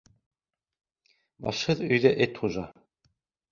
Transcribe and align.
Башһыҙ 1.47 1.85
өйҙә 1.91 2.15
эт 2.29 2.43
хужа. 2.43 2.67